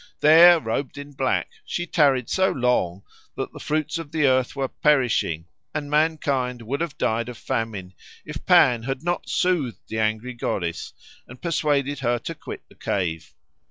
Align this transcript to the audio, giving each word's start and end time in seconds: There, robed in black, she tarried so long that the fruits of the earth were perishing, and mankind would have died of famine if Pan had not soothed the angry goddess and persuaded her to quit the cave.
There, 0.21 0.59
robed 0.59 0.97
in 0.97 1.11
black, 1.11 1.51
she 1.63 1.85
tarried 1.85 2.27
so 2.27 2.49
long 2.49 3.03
that 3.37 3.53
the 3.53 3.59
fruits 3.59 3.99
of 3.99 4.11
the 4.11 4.25
earth 4.25 4.55
were 4.55 4.67
perishing, 4.67 5.45
and 5.75 5.91
mankind 5.91 6.63
would 6.63 6.81
have 6.81 6.97
died 6.97 7.29
of 7.29 7.37
famine 7.37 7.93
if 8.25 8.43
Pan 8.47 8.81
had 8.81 9.03
not 9.03 9.29
soothed 9.29 9.77
the 9.89 9.99
angry 9.99 10.33
goddess 10.33 10.93
and 11.27 11.39
persuaded 11.39 11.99
her 11.99 12.17
to 12.17 12.33
quit 12.33 12.67
the 12.67 12.73
cave. 12.73 13.35